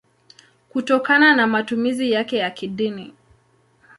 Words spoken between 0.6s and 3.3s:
kutokana na matumizi yake ya kidini.